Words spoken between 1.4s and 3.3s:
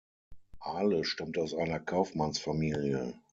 aus einer Kaufmannsfamilie.